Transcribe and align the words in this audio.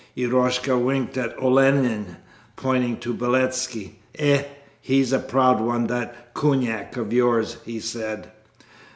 Eroshka 0.17 0.79
winked 0.79 1.15
at 1.15 1.37
Olenin, 1.37 2.17
pointing 2.55 2.97
to 2.97 3.13
Beletski. 3.13 3.99
'Eh, 4.17 4.41
he's 4.81 5.13
a 5.13 5.19
proud 5.19 5.61
one 5.61 5.85
that 5.85 6.33
kunak 6.33 6.97
of 6.97 7.13
yours,' 7.13 7.57
he 7.65 7.79
said. 7.79 8.31